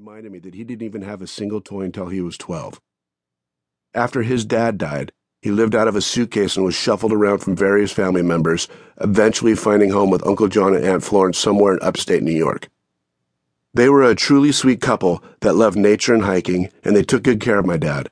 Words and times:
reminded 0.00 0.32
me 0.32 0.38
that 0.38 0.54
he 0.54 0.64
didn't 0.64 0.86
even 0.86 1.02
have 1.02 1.20
a 1.20 1.26
single 1.26 1.60
toy 1.60 1.82
until 1.82 2.06
he 2.08 2.22
was 2.22 2.38
12. 2.38 2.80
After 3.92 4.22
his 4.22 4.46
dad 4.46 4.78
died, 4.78 5.12
he 5.42 5.50
lived 5.50 5.74
out 5.74 5.88
of 5.88 5.94
a 5.94 6.00
suitcase 6.00 6.56
and 6.56 6.64
was 6.64 6.74
shuffled 6.74 7.12
around 7.12 7.40
from 7.40 7.54
various 7.54 7.92
family 7.92 8.22
members, 8.22 8.66
eventually 8.98 9.54
finding 9.54 9.90
home 9.90 10.08
with 10.08 10.26
Uncle 10.26 10.48
John 10.48 10.74
and 10.74 10.86
Aunt 10.86 11.04
Florence 11.04 11.36
somewhere 11.36 11.74
in 11.74 11.82
upstate 11.82 12.22
New 12.22 12.32
York. 12.32 12.70
They 13.74 13.90
were 13.90 14.02
a 14.02 14.14
truly 14.14 14.52
sweet 14.52 14.80
couple 14.80 15.22
that 15.40 15.52
loved 15.52 15.76
nature 15.76 16.14
and 16.14 16.24
hiking, 16.24 16.70
and 16.82 16.96
they 16.96 17.02
took 17.02 17.22
good 17.22 17.38
care 17.38 17.58
of 17.58 17.66
my 17.66 17.76
dad. 17.76 18.08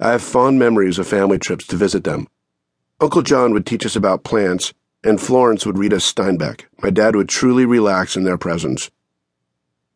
I 0.00 0.12
have 0.12 0.22
fond 0.22 0.58
memories 0.58 0.98
of 0.98 1.06
family 1.06 1.38
trips 1.38 1.66
to 1.66 1.76
visit 1.76 2.04
them. 2.04 2.26
Uncle 3.00 3.20
John 3.20 3.52
would 3.52 3.66
teach 3.66 3.84
us 3.84 3.96
about 3.96 4.24
plants, 4.24 4.72
and 5.04 5.20
Florence 5.20 5.66
would 5.66 5.76
read 5.76 5.92
us 5.92 6.10
Steinbeck. 6.10 6.62
My 6.82 6.88
dad 6.88 7.16
would 7.16 7.28
truly 7.28 7.66
relax 7.66 8.16
in 8.16 8.24
their 8.24 8.38
presence. 8.38 8.90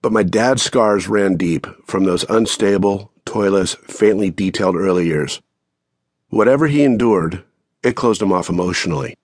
But 0.07 0.13
my 0.13 0.23
dad's 0.23 0.63
scars 0.63 1.09
ran 1.09 1.37
deep 1.37 1.67
from 1.85 2.05
those 2.05 2.23
unstable, 2.31 3.11
toyless, 3.25 3.75
faintly 3.75 4.31
detailed 4.31 4.77
early 4.77 5.05
years. 5.05 5.43
Whatever 6.29 6.69
he 6.69 6.85
endured, 6.85 7.43
it 7.83 7.97
closed 7.97 8.23
him 8.23 8.31
off 8.31 8.49
emotionally. 8.49 9.19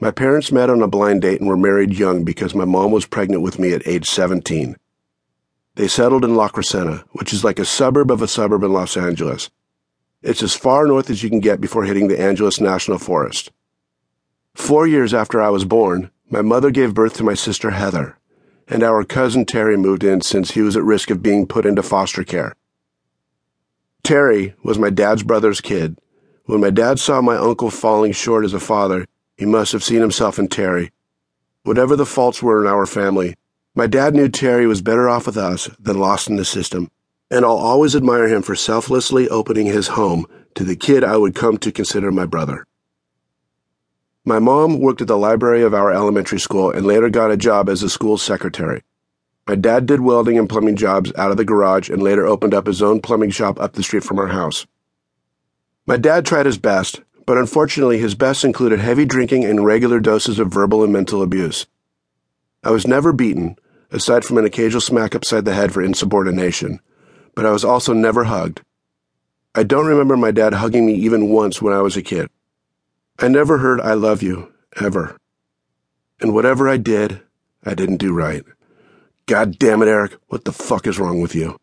My 0.00 0.10
parents 0.10 0.50
met 0.50 0.68
on 0.68 0.82
a 0.82 0.88
blind 0.88 1.22
date 1.22 1.38
and 1.38 1.48
were 1.48 1.56
married 1.56 1.96
young 1.96 2.24
because 2.24 2.56
my 2.56 2.64
mom 2.64 2.90
was 2.90 3.06
pregnant 3.06 3.44
with 3.44 3.60
me 3.60 3.72
at 3.72 3.86
age 3.86 4.10
17. 4.10 4.74
They 5.76 5.86
settled 5.86 6.24
in 6.24 6.34
La 6.34 6.48
Crescenta, 6.48 7.04
which 7.12 7.32
is 7.32 7.44
like 7.44 7.60
a 7.60 7.64
suburb 7.64 8.10
of 8.10 8.20
a 8.20 8.26
suburb 8.26 8.64
in 8.64 8.72
Los 8.72 8.96
Angeles. 8.96 9.48
It's 10.22 10.42
as 10.42 10.56
far 10.56 10.88
north 10.88 11.08
as 11.08 11.22
you 11.22 11.30
can 11.30 11.38
get 11.38 11.60
before 11.60 11.84
hitting 11.84 12.08
the 12.08 12.20
Angeles 12.20 12.60
National 12.60 12.98
Forest. 12.98 13.52
Four 14.54 14.88
years 14.88 15.14
after 15.14 15.40
I 15.40 15.50
was 15.50 15.64
born, 15.64 16.10
my 16.28 16.42
mother 16.42 16.72
gave 16.72 16.94
birth 16.94 17.14
to 17.18 17.22
my 17.22 17.34
sister 17.34 17.70
Heather, 17.70 18.18
and 18.68 18.82
our 18.82 19.04
cousin 19.04 19.44
Terry 19.44 19.76
moved 19.76 20.04
in 20.04 20.20
since 20.20 20.52
he 20.52 20.62
was 20.62 20.76
at 20.76 20.84
risk 20.84 21.10
of 21.10 21.22
being 21.22 21.46
put 21.46 21.66
into 21.66 21.82
foster 21.82 22.24
care. 22.24 22.54
Terry 24.02 24.54
was 24.64 24.78
my 24.78 24.90
dad's 24.90 25.22
brother's 25.22 25.60
kid. 25.60 25.98
When 26.46 26.60
my 26.60 26.70
dad 26.70 26.98
saw 26.98 27.20
my 27.20 27.36
uncle 27.36 27.70
falling 27.70 28.12
short 28.12 28.44
as 28.44 28.52
a 28.52 28.60
father, 28.60 29.06
he 29.36 29.46
must 29.46 29.72
have 29.72 29.84
seen 29.84 30.00
himself 30.00 30.38
in 30.38 30.48
Terry. 30.48 30.90
Whatever 31.62 31.94
the 31.94 32.06
faults 32.06 32.42
were 32.42 32.60
in 32.60 32.66
our 32.66 32.86
family, 32.86 33.36
my 33.74 33.86
dad 33.86 34.14
knew 34.14 34.28
Terry 34.28 34.66
was 34.66 34.82
better 34.82 35.08
off 35.08 35.26
with 35.26 35.36
us 35.36 35.70
than 35.78 35.98
lost 35.98 36.28
in 36.28 36.36
the 36.36 36.44
system, 36.44 36.90
and 37.30 37.44
I'll 37.44 37.56
always 37.56 37.96
admire 37.96 38.28
him 38.28 38.42
for 38.42 38.54
selflessly 38.54 39.28
opening 39.28 39.66
his 39.66 39.88
home 39.88 40.26
to 40.54 40.64
the 40.64 40.76
kid 40.76 41.04
I 41.04 41.16
would 41.16 41.34
come 41.34 41.56
to 41.58 41.72
consider 41.72 42.10
my 42.10 42.26
brother. 42.26 42.66
My 44.24 44.38
mom 44.38 44.78
worked 44.78 45.00
at 45.00 45.08
the 45.08 45.18
library 45.18 45.62
of 45.62 45.74
our 45.74 45.92
elementary 45.92 46.38
school 46.38 46.70
and 46.70 46.86
later 46.86 47.10
got 47.10 47.32
a 47.32 47.36
job 47.36 47.68
as 47.68 47.82
a 47.82 47.90
school 47.90 48.16
secretary. 48.16 48.84
My 49.48 49.56
dad 49.56 49.84
did 49.84 50.00
welding 50.00 50.38
and 50.38 50.48
plumbing 50.48 50.76
jobs 50.76 51.12
out 51.16 51.32
of 51.32 51.36
the 51.36 51.44
garage 51.44 51.90
and 51.90 52.00
later 52.00 52.24
opened 52.24 52.54
up 52.54 52.68
his 52.68 52.80
own 52.80 53.00
plumbing 53.00 53.30
shop 53.30 53.58
up 53.58 53.72
the 53.72 53.82
street 53.82 54.04
from 54.04 54.20
our 54.20 54.28
house. 54.28 54.64
My 55.86 55.96
dad 55.96 56.24
tried 56.24 56.46
his 56.46 56.56
best, 56.56 57.00
but 57.26 57.36
unfortunately 57.36 57.98
his 57.98 58.14
best 58.14 58.44
included 58.44 58.78
heavy 58.78 59.04
drinking 59.04 59.44
and 59.44 59.64
regular 59.64 59.98
doses 59.98 60.38
of 60.38 60.52
verbal 60.52 60.84
and 60.84 60.92
mental 60.92 61.20
abuse. 61.20 61.66
I 62.62 62.70
was 62.70 62.86
never 62.86 63.12
beaten, 63.12 63.56
aside 63.90 64.24
from 64.24 64.38
an 64.38 64.44
occasional 64.44 64.80
smack 64.80 65.16
upside 65.16 65.44
the 65.44 65.54
head 65.54 65.72
for 65.72 65.82
insubordination, 65.82 66.78
but 67.34 67.44
I 67.44 67.50
was 67.50 67.64
also 67.64 67.92
never 67.92 68.22
hugged. 68.22 68.62
I 69.56 69.64
don't 69.64 69.86
remember 69.86 70.16
my 70.16 70.30
dad 70.30 70.54
hugging 70.54 70.86
me 70.86 70.94
even 70.94 71.28
once 71.28 71.60
when 71.60 71.74
I 71.74 71.82
was 71.82 71.96
a 71.96 72.02
kid. 72.02 72.30
I 73.18 73.28
never 73.28 73.58
heard 73.58 73.80
I 73.80 73.94
love 73.94 74.22
you, 74.22 74.52
ever. 74.80 75.16
And 76.20 76.34
whatever 76.34 76.68
I 76.68 76.76
did, 76.76 77.20
I 77.64 77.74
didn't 77.74 77.98
do 77.98 78.12
right. 78.12 78.42
God 79.26 79.58
damn 79.58 79.82
it, 79.82 79.88
Eric, 79.88 80.16
what 80.28 80.44
the 80.44 80.52
fuck 80.52 80.86
is 80.86 80.98
wrong 80.98 81.20
with 81.20 81.34
you? 81.34 81.58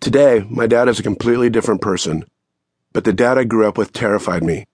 Today, 0.00 0.44
my 0.48 0.66
dad 0.66 0.88
is 0.88 0.98
a 0.98 1.02
completely 1.02 1.50
different 1.50 1.80
person, 1.80 2.24
but 2.92 3.04
the 3.04 3.12
dad 3.12 3.38
I 3.38 3.44
grew 3.44 3.66
up 3.66 3.76
with 3.76 3.92
terrified 3.92 4.42
me. 4.42 4.66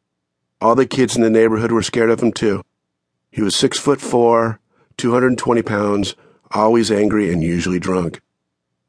All 0.60 0.74
the 0.74 0.86
kids 0.86 1.16
in 1.16 1.22
the 1.22 1.31
neighborhood 1.31 1.72
were 1.72 1.82
scared 1.82 2.10
of 2.10 2.22
him 2.22 2.32
too. 2.32 2.62
He 3.31 3.42
was 3.42 3.54
six 3.54 3.78
foot 3.78 4.00
four, 4.00 4.60
220 4.97 5.62
pounds, 5.62 6.14
always 6.50 6.91
angry 6.91 7.32
and 7.32 7.42
usually 7.42 7.78
drunk. 7.78 8.20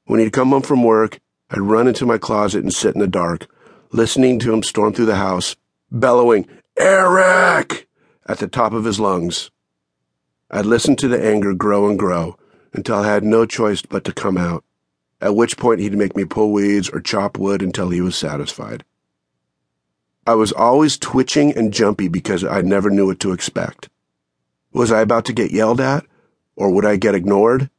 When 0.06 0.20
he'd 0.20 0.34
come 0.34 0.50
home 0.50 0.62
from 0.62 0.84
work, 0.84 1.20
I'd 1.52 1.62
run 1.62 1.88
into 1.88 2.06
my 2.06 2.18
closet 2.18 2.64
and 2.64 2.74
sit 2.74 2.96
in 2.96 3.02
the 3.02 3.08
dark, 3.08 3.48
listening 3.92 4.40
to 4.40 4.54
him 4.54 4.64
storm 4.64 4.94
through 4.94 5.06
the 5.08 5.16
house, 5.16 5.56
bellowing, 5.92 6.48
Eric! 6.78 7.88
at 8.28 8.38
the 8.38 8.48
top 8.48 8.74
of 8.74 8.86
his 8.86 9.00
lungs. 9.00 9.50
I'd 10.52 10.66
listen 10.66 10.96
to 10.98 11.08
the 11.08 11.24
anger 11.24 11.54
grow 11.54 11.90
and 11.90 11.98
grow 11.98 12.38
until 12.74 12.98
I 12.98 13.08
had 13.08 13.24
no 13.24 13.46
choice 13.46 13.82
but 13.82 14.04
to 14.06 14.14
come 14.14 14.38
out, 14.38 14.64
at 15.20 15.36
which 15.36 15.58
point 15.58 15.80
he'd 15.80 15.98
make 15.98 16.16
me 16.16 16.26
pull 16.26 16.52
weeds 16.52 16.90
or 16.90 17.00
chop 17.00 17.38
wood 17.38 17.62
until 17.62 17.90
he 17.90 18.02
was 18.02 18.16
satisfied. 18.16 18.84
I 20.28 20.36
was 20.36 20.52
always 20.52 20.98
twitching 20.98 21.56
and 21.58 21.74
jumpy 21.74 22.08
because 22.08 22.44
I 22.44 22.62
never 22.62 22.92
knew 22.92 23.08
what 23.08 23.20
to 23.22 23.32
expect. 23.32 23.90
Was 24.72 24.92
I 24.92 25.02
about 25.02 25.26
to 25.26 25.34
get 25.34 25.52
yelled 25.52 25.82
at? 25.82 26.06
Or 26.56 26.70
would 26.70 26.86
I 26.86 26.98
get 26.98 27.16
ignored? 27.16 27.70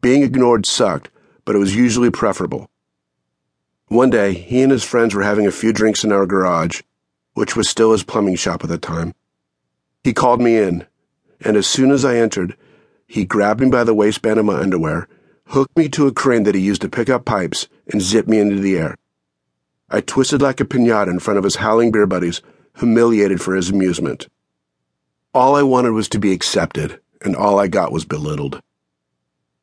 Being 0.00 0.22
ignored 0.22 0.66
sucked, 0.66 1.10
but 1.44 1.56
it 1.56 1.58
was 1.58 1.74
usually 1.74 2.10
preferable. 2.10 2.70
One 3.88 4.10
day, 4.10 4.34
he 4.34 4.62
and 4.62 4.70
his 4.70 4.84
friends 4.84 5.14
were 5.14 5.22
having 5.22 5.46
a 5.46 5.52
few 5.52 5.72
drinks 5.72 6.04
in 6.04 6.12
our 6.12 6.26
garage, 6.26 6.82
which 7.36 7.54
was 7.54 7.68
still 7.68 7.92
his 7.92 8.02
plumbing 8.02 8.34
shop 8.34 8.64
at 8.64 8.70
the 8.70 8.78
time. 8.78 9.14
He 10.02 10.14
called 10.14 10.40
me 10.40 10.56
in, 10.56 10.86
and 11.38 11.54
as 11.54 11.66
soon 11.66 11.90
as 11.90 12.02
I 12.02 12.16
entered, 12.16 12.56
he 13.06 13.26
grabbed 13.26 13.60
me 13.60 13.68
by 13.68 13.84
the 13.84 13.92
waistband 13.92 14.40
of 14.40 14.46
my 14.46 14.54
underwear, 14.58 15.06
hooked 15.48 15.76
me 15.76 15.90
to 15.90 16.06
a 16.06 16.12
crane 16.12 16.44
that 16.44 16.54
he 16.54 16.62
used 16.62 16.80
to 16.80 16.88
pick 16.88 17.10
up 17.10 17.26
pipes, 17.26 17.68
and 17.92 18.00
zipped 18.00 18.26
me 18.26 18.38
into 18.38 18.56
the 18.56 18.78
air. 18.78 18.96
I 19.90 20.00
twisted 20.00 20.40
like 20.40 20.60
a 20.60 20.64
pinata 20.64 21.10
in 21.10 21.18
front 21.18 21.36
of 21.36 21.44
his 21.44 21.56
howling 21.56 21.92
beer 21.92 22.06
buddies, 22.06 22.40
humiliated 22.78 23.42
for 23.42 23.54
his 23.54 23.68
amusement. 23.68 24.28
All 25.34 25.56
I 25.56 25.62
wanted 25.62 25.90
was 25.90 26.08
to 26.08 26.18
be 26.18 26.32
accepted, 26.32 27.00
and 27.20 27.36
all 27.36 27.58
I 27.58 27.68
got 27.68 27.92
was 27.92 28.06
belittled. 28.06 28.62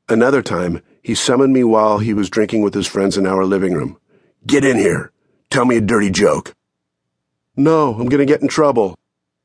Another 0.07 0.44
time, 0.44 0.83
he 1.01 1.16
summoned 1.16 1.53
me 1.53 1.63
while 1.63 1.97
he 1.97 2.13
was 2.13 2.29
drinking 2.29 2.62
with 2.62 2.75
his 2.75 2.85
friends 2.85 3.17
in 3.17 3.25
our 3.25 3.45
living 3.45 3.73
room. 3.73 3.97
Get 4.45 4.63
in 4.63 4.78
here. 4.78 5.12
Tell 5.50 5.66
me 5.66 5.78
a 5.78 5.81
dirty 5.81 6.12
joke. 6.12 6.53
No, 7.56 7.94
I'm 7.94 8.09
going 8.09 8.25
to 8.25 8.31
get 8.31 8.41
in 8.41 8.47
trouble. 8.47 8.97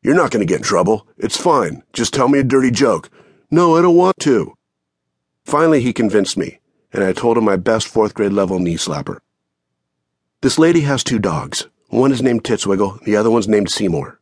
You're 0.02 0.14
not 0.14 0.30
going 0.30 0.40
to 0.40 0.50
get 0.50 0.58
in 0.58 0.64
trouble. 0.64 1.06
It's 1.18 1.36
fine. 1.36 1.82
Just 1.92 2.14
tell 2.14 2.28
me 2.28 2.38
a 2.38 2.44
dirty 2.44 2.70
joke. 2.70 3.10
No, 3.50 3.76
I 3.76 3.82
don't 3.82 3.96
want 3.96 4.16
to. 4.20 4.54
Finally, 5.44 5.82
he 5.82 5.92
convinced 5.92 6.36
me, 6.36 6.60
and 6.92 7.04
I 7.04 7.12
told 7.12 7.36
him 7.36 7.44
my 7.44 7.56
best 7.56 7.88
fourth 7.88 8.14
grade 8.14 8.32
level 8.32 8.58
knee 8.58 8.76
slapper. 8.76 9.18
This 10.40 10.58
lady 10.58 10.80
has 10.80 11.02
two 11.04 11.18
dogs. 11.18 11.66
One 11.88 12.12
is 12.12 12.22
named 12.22 12.44
Titswiggle, 12.44 13.02
the 13.04 13.16
other 13.16 13.30
one's 13.30 13.48
named 13.48 13.70
Seymour. 13.70 14.20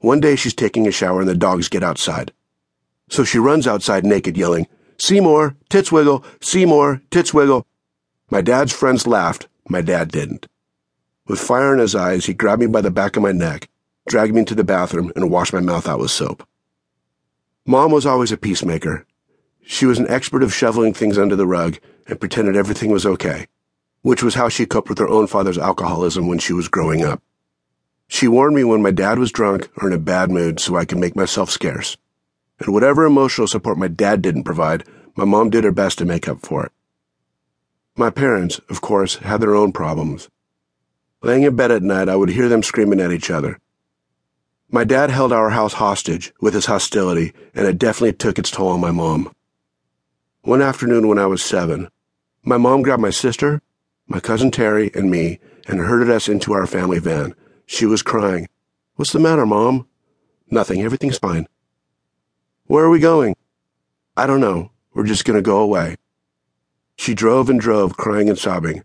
One 0.00 0.20
day 0.20 0.36
she's 0.36 0.54
taking 0.54 0.86
a 0.86 0.92
shower 0.92 1.20
and 1.20 1.28
the 1.28 1.34
dogs 1.34 1.68
get 1.68 1.82
outside. 1.82 2.32
So 3.08 3.24
she 3.24 3.38
runs 3.38 3.66
outside 3.66 4.04
naked, 4.04 4.36
yelling, 4.36 4.66
Seymour, 4.98 5.56
Titswiggle, 5.68 6.24
Seymour, 6.40 7.02
Titswiggle. 7.10 7.64
My 8.30 8.40
dad's 8.40 8.72
friends 8.72 9.06
laughed. 9.06 9.48
My 9.68 9.80
dad 9.80 10.10
didn't. 10.10 10.46
With 11.30 11.38
fire 11.38 11.72
in 11.72 11.78
his 11.78 11.94
eyes, 11.94 12.26
he 12.26 12.34
grabbed 12.34 12.60
me 12.60 12.66
by 12.66 12.80
the 12.80 12.90
back 12.90 13.16
of 13.16 13.22
my 13.22 13.30
neck, 13.30 13.68
dragged 14.08 14.34
me 14.34 14.40
into 14.40 14.56
the 14.56 14.64
bathroom, 14.64 15.12
and 15.14 15.30
washed 15.30 15.52
my 15.52 15.60
mouth 15.60 15.86
out 15.86 16.00
with 16.00 16.10
soap. 16.10 16.44
Mom 17.64 17.92
was 17.92 18.04
always 18.04 18.32
a 18.32 18.36
peacemaker. 18.36 19.06
She 19.62 19.86
was 19.86 20.00
an 20.00 20.10
expert 20.10 20.42
of 20.42 20.52
shoveling 20.52 20.92
things 20.92 21.16
under 21.16 21.36
the 21.36 21.46
rug 21.46 21.78
and 22.08 22.18
pretended 22.18 22.56
everything 22.56 22.90
was 22.90 23.06
okay, 23.06 23.46
which 24.02 24.24
was 24.24 24.34
how 24.34 24.48
she 24.48 24.66
coped 24.66 24.88
with 24.88 24.98
her 24.98 25.08
own 25.08 25.28
father's 25.28 25.56
alcoholism 25.56 26.26
when 26.26 26.40
she 26.40 26.52
was 26.52 26.66
growing 26.66 27.04
up. 27.04 27.22
She 28.08 28.26
warned 28.26 28.56
me 28.56 28.64
when 28.64 28.82
my 28.82 28.90
dad 28.90 29.20
was 29.20 29.30
drunk 29.30 29.70
or 29.76 29.86
in 29.86 29.94
a 29.94 30.00
bad 30.00 30.32
mood 30.32 30.58
so 30.58 30.74
I 30.74 30.84
could 30.84 30.98
make 30.98 31.14
myself 31.14 31.48
scarce. 31.48 31.96
And 32.58 32.74
whatever 32.74 33.04
emotional 33.04 33.46
support 33.46 33.78
my 33.78 33.86
dad 33.86 34.20
didn't 34.20 34.42
provide, 34.42 34.82
my 35.14 35.24
mom 35.24 35.48
did 35.48 35.62
her 35.62 35.70
best 35.70 35.98
to 35.98 36.04
make 36.04 36.26
up 36.26 36.40
for 36.40 36.66
it. 36.66 36.72
My 37.94 38.10
parents, 38.10 38.58
of 38.68 38.80
course, 38.80 39.14
had 39.18 39.40
their 39.40 39.54
own 39.54 39.70
problems. 39.70 40.28
Laying 41.22 41.42
in 41.42 41.56
bed 41.56 41.70
at 41.70 41.82
night, 41.82 42.08
I 42.08 42.16
would 42.16 42.30
hear 42.30 42.48
them 42.48 42.62
screaming 42.62 43.00
at 43.00 43.12
each 43.12 43.30
other. 43.30 43.58
My 44.70 44.84
dad 44.84 45.10
held 45.10 45.32
our 45.32 45.50
house 45.50 45.74
hostage 45.74 46.32
with 46.40 46.54
his 46.54 46.66
hostility, 46.66 47.32
and 47.54 47.66
it 47.66 47.78
definitely 47.78 48.12
took 48.14 48.38
its 48.38 48.50
toll 48.50 48.68
on 48.68 48.80
my 48.80 48.90
mom. 48.90 49.32
One 50.42 50.62
afternoon 50.62 51.08
when 51.08 51.18
I 51.18 51.26
was 51.26 51.42
seven, 51.42 51.88
my 52.42 52.56
mom 52.56 52.82
grabbed 52.82 53.02
my 53.02 53.10
sister, 53.10 53.60
my 54.06 54.20
cousin 54.20 54.50
Terry, 54.50 54.90
and 54.94 55.10
me 55.10 55.40
and 55.66 55.80
herded 55.80 56.10
us 56.10 56.28
into 56.28 56.52
our 56.52 56.66
family 56.66 56.98
van 56.98 57.34
she 57.70 57.86
was 57.86 58.02
crying. 58.02 58.48
What's 58.96 59.12
the 59.12 59.20
matter, 59.20 59.46
Mom? 59.46 59.86
Nothing. 60.50 60.82
Everything's 60.82 61.18
fine. 61.18 61.46
Where 62.66 62.84
are 62.84 62.90
we 62.90 62.98
going? 62.98 63.36
I 64.16 64.26
don't 64.26 64.40
know. 64.40 64.72
We're 64.92 65.06
just 65.06 65.24
going 65.24 65.36
to 65.36 65.42
go 65.42 65.58
away. 65.58 65.94
She 66.96 67.14
drove 67.14 67.48
and 67.48 67.60
drove, 67.60 67.96
crying 67.96 68.28
and 68.28 68.36
sobbing. 68.36 68.82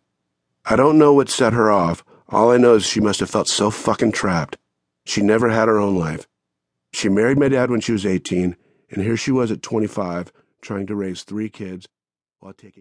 I 0.65 0.75
don't 0.75 0.99
know 0.99 1.15
what 1.15 1.29
set 1.29 1.53
her 1.53 1.71
off. 1.71 2.03
All 2.29 2.51
I 2.51 2.57
know 2.57 2.75
is 2.75 2.85
she 2.85 2.99
must 2.99 3.19
have 3.19 3.29
felt 3.29 3.47
so 3.47 3.69
fucking 3.69 4.11
trapped. 4.13 4.57
She 5.05 5.21
never 5.21 5.49
had 5.49 5.67
her 5.67 5.79
own 5.79 5.95
life. 5.95 6.27
She 6.93 7.07
married 7.09 7.37
my 7.37 7.49
dad 7.49 7.69
when 7.69 7.81
she 7.81 7.91
was 7.91 8.05
18, 8.05 8.55
and 8.89 9.03
here 9.03 9.17
she 9.17 9.31
was 9.31 9.51
at 9.51 9.61
25, 9.61 10.31
trying 10.61 10.87
to 10.87 10.95
raise 10.95 11.23
three 11.23 11.49
kids 11.49 11.87
while 12.39 12.53
taking 12.53 12.73